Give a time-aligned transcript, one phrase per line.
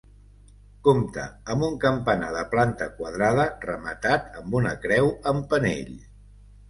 [0.87, 1.25] Compta
[1.55, 5.93] amb un campanar de planta quadrada rematat amb una creu amb penell.